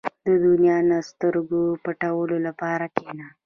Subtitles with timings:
[0.25, 3.27] •د دنیا نه د سترګو پټولو لپاره کښېنه.